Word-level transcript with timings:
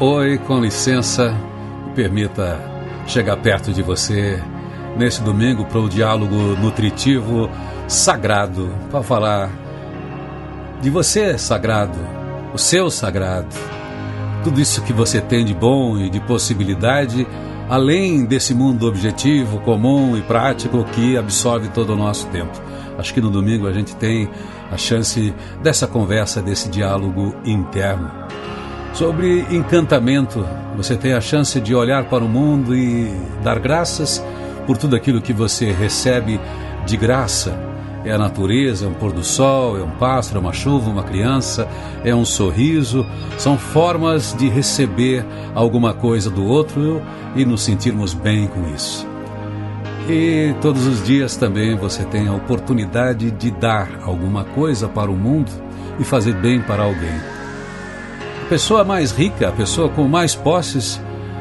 Oi, 0.00 0.38
com 0.38 0.60
licença, 0.60 1.36
permita 1.92 2.60
chegar 3.08 3.36
perto 3.38 3.72
de 3.72 3.82
você 3.82 4.40
nesse 4.96 5.20
domingo 5.20 5.64
para 5.64 5.80
o 5.80 5.88
diálogo 5.88 6.36
nutritivo 6.36 7.50
sagrado, 7.88 8.72
para 8.92 9.02
falar 9.02 9.50
de 10.80 10.88
você, 10.88 11.36
sagrado, 11.36 11.98
o 12.54 12.58
seu 12.58 12.92
sagrado, 12.92 13.48
tudo 14.44 14.60
isso 14.60 14.82
que 14.82 14.92
você 14.92 15.20
tem 15.20 15.44
de 15.44 15.52
bom 15.52 15.98
e 15.98 16.08
de 16.08 16.20
possibilidade, 16.20 17.26
além 17.68 18.24
desse 18.24 18.54
mundo 18.54 18.86
objetivo, 18.86 19.58
comum 19.62 20.16
e 20.16 20.22
prático 20.22 20.84
que 20.92 21.16
absorve 21.16 21.70
todo 21.70 21.94
o 21.94 21.96
nosso 21.96 22.28
tempo. 22.28 22.56
Acho 22.96 23.12
que 23.12 23.20
no 23.20 23.30
domingo 23.30 23.66
a 23.66 23.72
gente 23.72 23.96
tem 23.96 24.30
a 24.70 24.76
chance 24.76 25.34
dessa 25.60 25.88
conversa, 25.88 26.40
desse 26.40 26.68
diálogo 26.68 27.34
interno. 27.44 28.08
Sobre 28.92 29.46
encantamento, 29.50 30.44
você 30.76 30.96
tem 30.96 31.12
a 31.12 31.20
chance 31.20 31.60
de 31.60 31.74
olhar 31.74 32.04
para 32.04 32.24
o 32.24 32.28
mundo 32.28 32.74
e 32.74 33.12
dar 33.42 33.58
graças 33.58 34.22
por 34.66 34.76
tudo 34.76 34.96
aquilo 34.96 35.20
que 35.20 35.32
você 35.32 35.70
recebe 35.70 36.40
de 36.84 36.96
graça. 36.96 37.58
É 38.04 38.12
a 38.12 38.18
natureza, 38.18 38.86
é 38.86 38.88
um 38.88 38.94
pôr 38.94 39.12
do 39.12 39.22
sol, 39.22 39.78
é 39.78 39.82
um 39.82 39.90
pássaro, 39.90 40.38
é 40.38 40.40
uma 40.40 40.52
chuva, 40.52 40.90
uma 40.90 41.02
criança, 41.02 41.68
é 42.04 42.14
um 42.14 42.24
sorriso. 42.24 43.06
São 43.36 43.58
formas 43.58 44.34
de 44.36 44.48
receber 44.48 45.24
alguma 45.54 45.92
coisa 45.94 46.30
do 46.30 46.44
outro 46.44 47.02
e 47.36 47.44
nos 47.44 47.62
sentirmos 47.62 48.14
bem 48.14 48.46
com 48.46 48.68
isso. 48.74 49.06
E 50.08 50.54
todos 50.60 50.86
os 50.86 51.04
dias 51.04 51.36
também 51.36 51.76
você 51.76 52.04
tem 52.04 52.28
a 52.28 52.34
oportunidade 52.34 53.30
de 53.30 53.50
dar 53.50 54.00
alguma 54.02 54.42
coisa 54.44 54.88
para 54.88 55.10
o 55.10 55.16
mundo 55.16 55.50
e 55.98 56.04
fazer 56.04 56.34
bem 56.34 56.60
para 56.60 56.82
alguém 56.82 57.37
pessoa 58.48 58.82
mais 58.82 59.12
rica, 59.12 59.48
a 59.48 59.52
pessoa 59.52 59.90
com 59.90 60.08
mais 60.08 60.34
posses, 60.34 61.00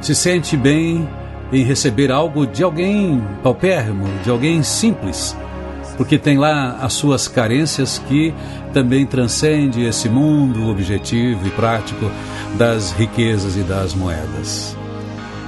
se 0.00 0.14
sente 0.14 0.56
bem 0.56 1.08
em 1.52 1.62
receber 1.62 2.10
algo 2.10 2.44
de 2.46 2.62
alguém 2.64 3.22
paupérrimo, 3.42 4.06
de 4.24 4.30
alguém 4.30 4.62
simples, 4.64 5.36
porque 5.96 6.18
tem 6.18 6.36
lá 6.38 6.78
as 6.82 6.92
suas 6.94 7.28
carências 7.28 8.02
que 8.08 8.34
também 8.72 9.06
transcende 9.06 9.84
esse 9.84 10.08
mundo 10.08 10.68
objetivo 10.68 11.46
e 11.46 11.50
prático 11.50 12.10
das 12.56 12.92
riquezas 12.92 13.56
e 13.56 13.60
das 13.60 13.94
moedas. 13.94 14.76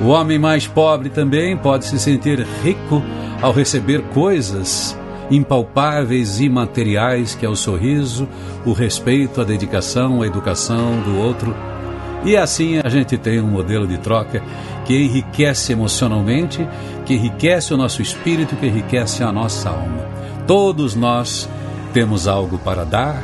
O 0.00 0.06
homem 0.06 0.38
mais 0.38 0.66
pobre 0.66 1.10
também 1.10 1.56
pode 1.56 1.84
se 1.84 1.98
sentir 1.98 2.44
rico 2.62 3.02
ao 3.40 3.52
receber 3.52 4.02
coisas 4.14 4.96
impalpáveis 5.36 6.40
e 6.40 6.48
materiais 6.48 7.34
que 7.34 7.44
é 7.44 7.48
o 7.48 7.56
sorriso, 7.56 8.28
o 8.64 8.72
respeito, 8.72 9.40
a 9.40 9.44
dedicação, 9.44 10.22
a 10.22 10.26
educação 10.26 11.00
do 11.00 11.18
outro. 11.18 11.54
E 12.24 12.36
assim 12.36 12.80
a 12.82 12.88
gente 12.88 13.18
tem 13.18 13.40
um 13.40 13.46
modelo 13.46 13.86
de 13.86 13.98
troca 13.98 14.42
que 14.84 14.96
enriquece 14.96 15.72
emocionalmente, 15.72 16.66
que 17.04 17.14
enriquece 17.14 17.74
o 17.74 17.76
nosso 17.76 18.00
espírito, 18.00 18.56
que 18.56 18.66
enriquece 18.66 19.22
a 19.22 19.32
nossa 19.32 19.70
alma. 19.70 20.08
Todos 20.46 20.94
nós 20.94 21.48
temos 21.92 22.26
algo 22.26 22.58
para 22.58 22.84
dar 22.84 23.22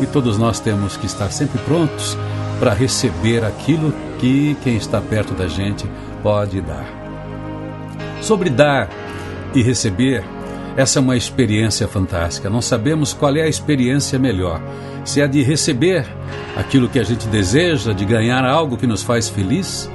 e 0.00 0.06
todos 0.06 0.38
nós 0.38 0.60
temos 0.60 0.96
que 0.96 1.06
estar 1.06 1.30
sempre 1.30 1.58
prontos 1.60 2.16
para 2.58 2.72
receber 2.72 3.44
aquilo 3.44 3.92
que 4.18 4.56
quem 4.62 4.76
está 4.76 5.00
perto 5.00 5.34
da 5.34 5.48
gente 5.48 5.88
pode 6.22 6.60
dar. 6.60 6.86
Sobre 8.20 8.48
dar 8.48 8.88
e 9.54 9.62
receber, 9.62 10.24
essa 10.76 10.98
é 10.98 11.02
uma 11.02 11.16
experiência 11.16 11.86
fantástica. 11.86 12.48
Não 12.48 12.62
sabemos 12.62 13.12
qual 13.12 13.36
é 13.36 13.42
a 13.42 13.48
experiência 13.48 14.18
melhor. 14.18 14.60
Se 15.04 15.20
é 15.20 15.28
de 15.28 15.42
receber 15.42 16.06
aquilo 16.56 16.88
que 16.88 16.98
a 16.98 17.04
gente 17.04 17.26
deseja, 17.28 17.92
de 17.92 18.04
ganhar 18.04 18.44
algo 18.44 18.76
que 18.76 18.86
nos 18.86 19.02
faz 19.02 19.28
feliz, 19.28 19.90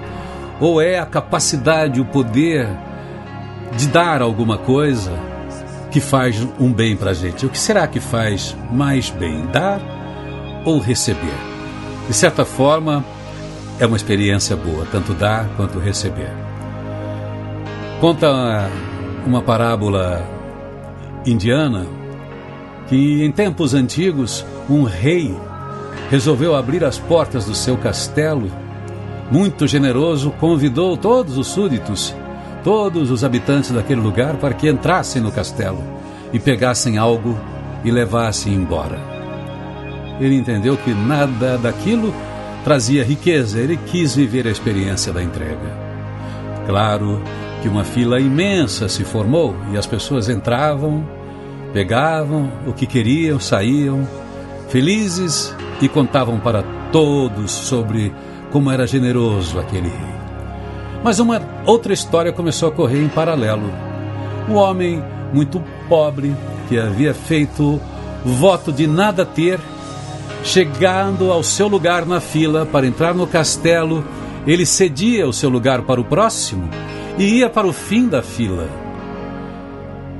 ou 0.59 0.81
é 0.81 0.99
a 0.99 1.05
capacidade, 1.05 1.99
o 1.99 2.05
poder 2.05 2.67
de 3.75 3.87
dar 3.87 4.21
alguma 4.21 4.57
coisa 4.57 5.11
que 5.91 5.99
faz 5.99 6.47
um 6.59 6.71
bem 6.71 6.95
para 6.95 7.11
a 7.11 7.13
gente. 7.13 7.45
O 7.45 7.49
que 7.49 7.57
será 7.57 7.87
que 7.87 7.99
faz 7.99 8.55
mais 8.71 9.09
bem, 9.09 9.45
dar 9.47 9.81
ou 10.65 10.79
receber? 10.79 11.33
De 12.07 12.13
certa 12.13 12.45
forma, 12.45 13.03
é 13.79 13.85
uma 13.85 13.97
experiência 13.97 14.55
boa, 14.55 14.85
tanto 14.91 15.13
dar 15.13 15.47
quanto 15.55 15.79
receber. 15.79 16.31
Conta 17.99 18.69
uma 19.25 19.41
parábola 19.41 20.36
indiana 21.31 21.85
que 22.87 23.23
em 23.23 23.31
tempos 23.31 23.73
antigos 23.73 24.45
um 24.69 24.83
rei 24.83 25.35
resolveu 26.09 26.55
abrir 26.55 26.83
as 26.83 26.97
portas 26.97 27.45
do 27.45 27.53
seu 27.53 27.77
castelo. 27.77 28.49
Muito 29.29 29.67
generoso, 29.67 30.31
convidou 30.39 30.95
todos 30.95 31.37
os 31.37 31.47
súditos, 31.47 32.15
todos 32.63 33.11
os 33.11 33.23
habitantes 33.23 33.71
daquele 33.71 33.99
lugar 33.99 34.37
para 34.37 34.53
que 34.53 34.69
entrassem 34.69 35.21
no 35.21 35.31
castelo 35.31 35.83
e 36.31 36.39
pegassem 36.39 36.97
algo 36.97 37.37
e 37.83 37.91
levassem 37.91 38.53
embora. 38.53 38.97
Ele 40.19 40.35
entendeu 40.35 40.77
que 40.77 40.93
nada 40.93 41.57
daquilo 41.57 42.13
trazia 42.63 43.03
riqueza, 43.03 43.59
ele 43.59 43.77
quis 43.77 44.15
viver 44.15 44.47
a 44.47 44.51
experiência 44.51 45.11
da 45.11 45.21
entrega. 45.21 45.87
Claro 46.65 47.21
que 47.61 47.67
uma 47.67 47.83
fila 47.83 48.19
imensa 48.19 48.87
se 48.87 49.03
formou 49.03 49.55
e 49.71 49.77
as 49.77 49.85
pessoas 49.85 50.29
entravam 50.29 51.16
Pegavam 51.77 52.51
o 52.65 52.73
que 52.73 52.87
queriam, 52.87 53.39
saíam, 53.39 54.07
felizes 54.67 55.55
e 55.79 55.87
contavam 55.87 56.39
para 56.39 56.63
todos 56.91 57.51
sobre 57.51 58.11
como 58.51 58.71
era 58.71 58.87
generoso 58.87 59.59
aquele 59.59 59.87
rei. 59.87 60.15
Mas 61.03 61.19
uma 61.19 61.39
outra 61.67 61.93
história 61.93 62.33
começou 62.33 62.69
a 62.69 62.71
correr 62.71 63.03
em 63.03 63.07
paralelo. 63.07 63.71
Um 64.49 64.55
homem 64.55 65.03
muito 65.31 65.63
pobre 65.87 66.35
que 66.67 66.79
havia 66.79 67.13
feito 67.13 67.79
voto 68.25 68.73
de 68.73 68.87
nada 68.87 69.23
ter, 69.23 69.59
chegando 70.43 71.31
ao 71.31 71.43
seu 71.43 71.67
lugar 71.67 72.07
na 72.07 72.19
fila 72.19 72.65
para 72.65 72.87
entrar 72.87 73.13
no 73.13 73.27
castelo, 73.27 74.03
ele 74.47 74.65
cedia 74.65 75.27
o 75.27 75.33
seu 75.33 75.47
lugar 75.47 75.83
para 75.83 76.01
o 76.01 76.05
próximo 76.05 76.67
e 77.19 77.37
ia 77.37 77.47
para 77.47 77.67
o 77.67 77.71
fim 77.71 78.07
da 78.07 78.23
fila 78.23 78.86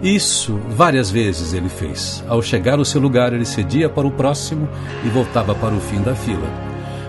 isso 0.02 0.60
várias 0.70 1.10
vezes 1.10 1.54
ele 1.54 1.70
fez. 1.70 2.24
Ao 2.28 2.42
chegar 2.42 2.78
ao 2.78 2.86
seu 2.86 3.02
lugar, 3.02 3.34
ele 3.34 3.46
cedia 3.46 3.90
para 3.90 4.08
o 4.08 4.12
próximo 4.12 4.68
e 5.04 5.10
voltava 5.10 5.56
para 5.56 5.74
o 5.74 5.80
fim 5.80 6.02
da 6.02 6.14
fila. 6.14 6.48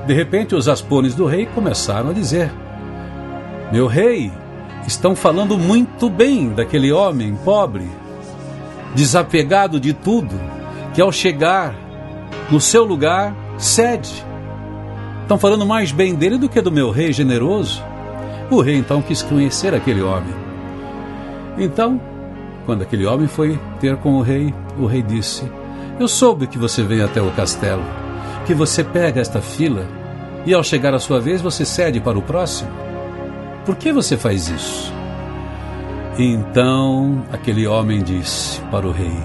De 0.06 0.14
repente, 0.14 0.54
os 0.54 0.68
aspones 0.68 1.14
do 1.14 1.26
rei 1.26 1.46
começaram 1.46 2.10
a 2.10 2.12
dizer: 2.14 2.50
Meu 3.70 3.86
rei, 3.86 4.32
estão 4.86 5.14
falando 5.14 5.58
muito 5.58 6.08
bem 6.08 6.48
daquele 6.48 6.90
homem 6.90 7.36
pobre, 7.44 7.86
desapegado 8.94 9.78
de 9.78 9.92
tudo, 9.92 10.34
que 10.94 11.02
ao 11.02 11.12
chegar 11.12 11.74
no 12.50 12.60
seu 12.60 12.84
lugar 12.84 13.34
cede. 13.58 14.24
Estão 15.22 15.38
falando 15.38 15.66
mais 15.66 15.92
bem 15.92 16.14
dele 16.14 16.38
do 16.38 16.48
que 16.48 16.62
do 16.62 16.72
meu 16.72 16.90
rei 16.90 17.12
generoso. 17.12 17.82
O 18.50 18.62
rei 18.62 18.76
então 18.76 19.02
quis 19.02 19.20
conhecer 19.20 19.74
aquele 19.74 20.00
homem. 20.00 20.34
Então 21.58 22.00
quando 22.68 22.82
aquele 22.82 23.06
homem 23.06 23.26
foi 23.26 23.58
ter 23.80 23.96
com 23.96 24.16
o 24.16 24.20
rei, 24.20 24.54
o 24.78 24.84
rei 24.84 25.00
disse: 25.00 25.42
Eu 25.98 26.06
soube 26.06 26.46
que 26.46 26.58
você 26.58 26.82
vem 26.82 27.00
até 27.00 27.18
o 27.18 27.30
castelo, 27.30 27.82
que 28.44 28.52
você 28.52 28.84
pega 28.84 29.22
esta 29.22 29.40
fila 29.40 29.86
e 30.44 30.52
ao 30.52 30.62
chegar 30.62 30.92
a 30.92 30.98
sua 30.98 31.18
vez 31.18 31.40
você 31.40 31.64
cede 31.64 31.98
para 31.98 32.18
o 32.18 32.22
próximo. 32.22 32.68
Por 33.64 33.74
que 33.74 33.90
você 33.90 34.18
faz 34.18 34.50
isso? 34.50 34.92
Então 36.18 37.24
aquele 37.32 37.66
homem 37.66 38.02
disse 38.02 38.60
para 38.70 38.86
o 38.86 38.92
rei: 38.92 39.16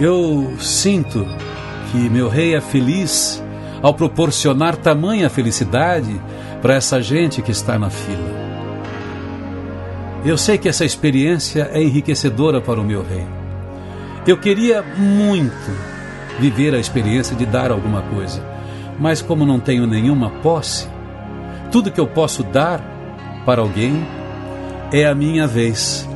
Eu 0.00 0.54
sinto 0.58 1.26
que 1.92 1.98
meu 2.08 2.30
rei 2.30 2.54
é 2.54 2.62
feliz 2.62 3.44
ao 3.82 3.92
proporcionar 3.92 4.74
tamanha 4.74 5.28
felicidade 5.28 6.18
para 6.62 6.76
essa 6.76 7.02
gente 7.02 7.42
que 7.42 7.50
está 7.50 7.78
na 7.78 7.90
fila. 7.90 8.49
Eu 10.24 10.36
sei 10.36 10.58
que 10.58 10.68
essa 10.68 10.84
experiência 10.84 11.70
é 11.72 11.82
enriquecedora 11.82 12.60
para 12.60 12.78
o 12.78 12.84
meu 12.84 13.02
rei. 13.02 13.26
Eu 14.26 14.36
queria 14.36 14.82
muito 14.82 15.70
viver 16.38 16.74
a 16.74 16.78
experiência 16.78 17.34
de 17.34 17.46
dar 17.46 17.70
alguma 17.70 18.02
coisa, 18.02 18.44
mas 18.98 19.22
como 19.22 19.46
não 19.46 19.58
tenho 19.58 19.86
nenhuma 19.86 20.30
posse, 20.42 20.86
tudo 21.72 21.90
que 21.90 22.00
eu 22.00 22.06
posso 22.06 22.42
dar 22.42 22.80
para 23.46 23.62
alguém 23.62 24.06
é 24.92 25.06
a 25.06 25.14
minha 25.14 25.46
vez. 25.46 26.06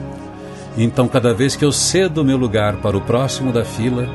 Então, 0.77 1.09
cada 1.09 1.33
vez 1.33 1.57
que 1.57 1.65
eu 1.65 1.73
cedo 1.73 2.19
o 2.19 2.25
meu 2.25 2.37
lugar 2.37 2.77
para 2.77 2.97
o 2.97 3.01
próximo 3.01 3.53
da 3.53 3.65
fila, 3.65 4.07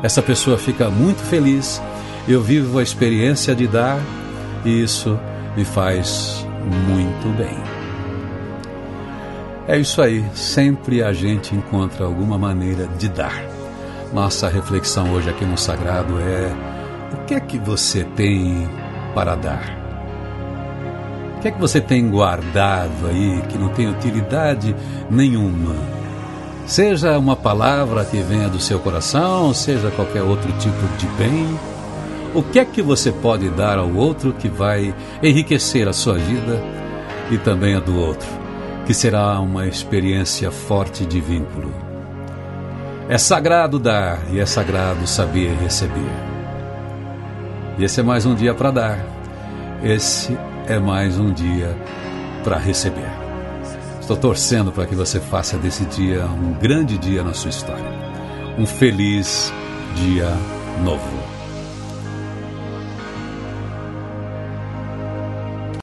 essa 0.00 0.22
pessoa 0.22 0.56
fica 0.56 0.88
muito 0.90 1.22
feliz, 1.22 1.82
eu 2.28 2.40
vivo 2.40 2.78
a 2.78 2.82
experiência 2.82 3.54
de 3.54 3.66
dar 3.66 3.98
e 4.64 4.82
isso 4.82 5.18
me 5.56 5.64
faz 5.64 6.46
muito 6.86 7.36
bem. 7.36 7.73
É 9.66 9.78
isso 9.78 10.02
aí, 10.02 10.24
sempre 10.34 11.02
a 11.02 11.12
gente 11.12 11.54
encontra 11.54 12.04
alguma 12.04 12.38
maneira 12.38 12.86
de 12.98 13.08
dar. 13.08 13.42
Nossa 14.12 14.48
reflexão 14.48 15.12
hoje 15.12 15.30
aqui 15.30 15.44
no 15.44 15.56
Sagrado 15.56 16.20
é: 16.20 16.52
o 17.12 17.24
que 17.24 17.34
é 17.34 17.40
que 17.40 17.58
você 17.58 18.04
tem 18.04 18.68
para 19.14 19.34
dar? 19.34 19.84
que 21.44 21.48
é 21.48 21.50
que 21.50 21.60
você 21.60 21.78
tem 21.78 22.08
guardado 22.08 23.06
aí 23.06 23.42
que 23.50 23.58
não 23.58 23.68
tem 23.68 23.86
utilidade 23.86 24.74
nenhuma? 25.10 25.74
Seja 26.66 27.18
uma 27.18 27.36
palavra 27.36 28.02
que 28.02 28.16
venha 28.22 28.48
do 28.48 28.58
seu 28.58 28.78
coração, 28.78 29.52
seja 29.52 29.90
qualquer 29.90 30.22
outro 30.22 30.50
tipo 30.52 30.96
de 30.96 31.06
bem. 31.18 31.46
O 32.34 32.42
que 32.42 32.58
é 32.58 32.64
que 32.64 32.80
você 32.80 33.12
pode 33.12 33.50
dar 33.50 33.76
ao 33.76 33.92
outro 33.94 34.32
que 34.32 34.48
vai 34.48 34.94
enriquecer 35.22 35.86
a 35.86 35.92
sua 35.92 36.14
vida 36.14 36.62
e 37.30 37.36
também 37.36 37.74
a 37.74 37.80
do 37.80 37.94
outro, 37.94 38.26
que 38.86 38.92
será 38.92 39.40
uma 39.40 39.66
experiência 39.66 40.50
forte 40.50 41.06
de 41.06 41.20
vínculo? 41.20 41.72
É 43.08 43.16
sagrado 43.16 43.78
dar 43.78 44.18
e 44.30 44.38
é 44.38 44.46
sagrado 44.46 45.06
saber 45.06 45.54
receber. 45.62 46.12
E 47.78 47.84
esse 47.84 48.00
é 48.00 48.02
mais 48.02 48.26
um 48.26 48.34
dia 48.34 48.54
para 48.54 48.70
dar. 48.70 48.98
Esse 49.82 50.38
é 50.66 50.78
mais 50.78 51.18
um 51.18 51.32
dia 51.32 51.76
para 52.42 52.58
receber. 52.58 53.10
Estou 54.00 54.16
torcendo 54.16 54.70
para 54.70 54.86
que 54.86 54.94
você 54.94 55.18
faça 55.18 55.56
desse 55.56 55.84
dia 55.86 56.26
um 56.26 56.52
grande 56.52 56.98
dia 56.98 57.22
na 57.22 57.32
sua 57.32 57.50
história. 57.50 57.90
Um 58.58 58.66
feliz 58.66 59.52
dia 59.96 60.28
novo. 60.82 61.43